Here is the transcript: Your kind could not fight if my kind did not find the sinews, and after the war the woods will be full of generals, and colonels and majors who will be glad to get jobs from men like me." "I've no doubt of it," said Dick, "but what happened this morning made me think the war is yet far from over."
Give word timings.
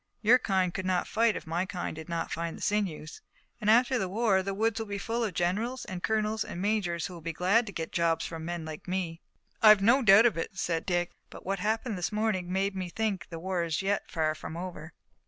Your 0.23 0.39
kind 0.39 0.73
could 0.73 0.87
not 0.87 1.07
fight 1.07 1.35
if 1.35 1.45
my 1.45 1.63
kind 1.67 1.95
did 1.95 2.09
not 2.09 2.31
find 2.31 2.57
the 2.57 2.61
sinews, 2.63 3.21
and 3.61 3.69
after 3.69 3.99
the 3.99 4.09
war 4.09 4.41
the 4.41 4.51
woods 4.55 4.79
will 4.79 4.87
be 4.87 4.97
full 4.97 5.23
of 5.23 5.35
generals, 5.35 5.85
and 5.85 6.01
colonels 6.01 6.43
and 6.43 6.59
majors 6.59 7.05
who 7.05 7.13
will 7.13 7.21
be 7.21 7.33
glad 7.33 7.67
to 7.67 7.71
get 7.71 7.91
jobs 7.91 8.25
from 8.25 8.43
men 8.43 8.65
like 8.65 8.87
me." 8.87 9.21
"I've 9.61 9.83
no 9.83 10.01
doubt 10.01 10.25
of 10.25 10.37
it," 10.39 10.57
said 10.57 10.87
Dick, 10.87 11.11
"but 11.29 11.45
what 11.45 11.59
happened 11.59 11.99
this 11.99 12.11
morning 12.11 12.51
made 12.51 12.75
me 12.75 12.89
think 12.89 13.29
the 13.29 13.37
war 13.37 13.61
is 13.63 13.83
yet 13.83 14.09
far 14.09 14.33
from 14.33 14.57
over." 14.57 14.93